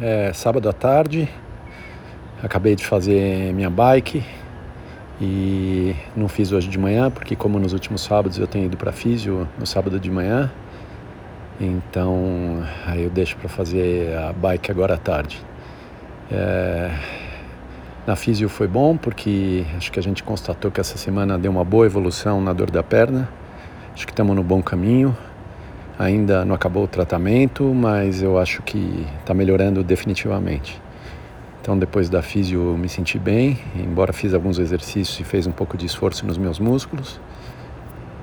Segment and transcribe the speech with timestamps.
[0.00, 1.28] é sábado à tarde,
[2.42, 4.24] acabei de fazer minha bike
[5.20, 8.92] e não fiz hoje de manhã, porque como nos últimos sábados eu tenho ido para
[8.92, 10.50] físio no sábado de manhã,
[11.60, 15.44] então aí eu deixo para fazer a bike agora à tarde.
[16.32, 16.90] É,
[18.06, 21.64] na físio foi bom porque acho que a gente constatou que essa semana deu uma
[21.64, 23.28] boa evolução na dor da perna.
[23.92, 25.14] Acho que estamos no bom caminho.
[26.00, 30.80] Ainda não acabou o tratamento, mas eu acho que está melhorando definitivamente.
[31.60, 35.76] Então, depois da físio, me senti bem, embora fiz alguns exercícios e fez um pouco
[35.76, 37.20] de esforço nos meus músculos.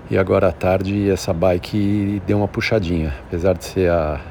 [0.09, 3.13] E agora à tarde, essa bike deu uma puxadinha.
[3.27, 4.21] Apesar de ser a,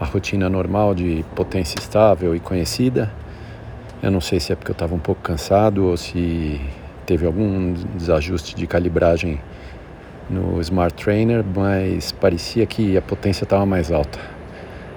[0.00, 3.08] a rotina normal de potência estável e conhecida,
[4.02, 6.60] eu não sei se é porque eu estava um pouco cansado ou se
[7.06, 9.38] teve algum desajuste de calibragem
[10.30, 14.18] no Smart Trainer, mas parecia que a potência estava mais alta.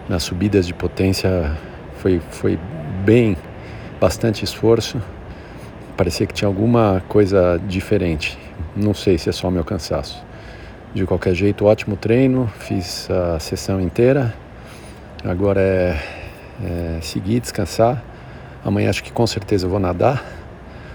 [0.07, 1.57] Nas subidas de potência
[1.97, 2.59] foi, foi
[3.03, 3.35] bem,
[3.99, 5.01] bastante esforço.
[5.97, 8.37] Parecia que tinha alguma coisa diferente.
[8.75, 10.23] Não sei se é só meu cansaço.
[10.93, 14.33] De qualquer jeito, ótimo treino, fiz a sessão inteira.
[15.23, 15.97] Agora é,
[16.63, 18.03] é seguir, descansar.
[18.63, 20.23] Amanhã acho que com certeza eu vou nadar.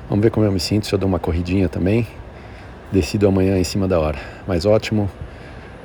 [0.09, 2.07] Vamos ver como eu me sinto, se eu dou uma corridinha também
[2.93, 4.19] decido amanhã em cima da hora.
[4.47, 5.11] Mas ótimo,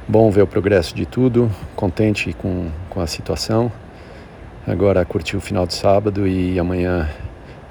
[0.07, 3.71] bom ver o progresso de tudo, contente com, com a situação.
[4.65, 7.09] Agora curtir o final de sábado e amanhã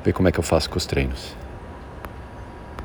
[0.05, 1.42] ver como é que eu faço com os treinos.